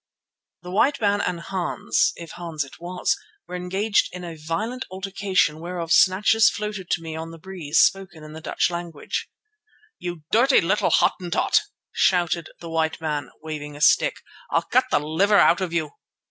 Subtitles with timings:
[0.63, 3.15] The white man and Hans, if Hans it was,
[3.47, 8.33] were engaged in violent altercation whereof snatches floated to me on the breeze, spoken in
[8.33, 8.91] the Dutch tongue.
[9.99, 11.59] "You dirty little Hottentot!"
[11.91, 14.15] shouted the white man, waving a stick,
[14.49, 15.91] "I'll cut the liver out of you.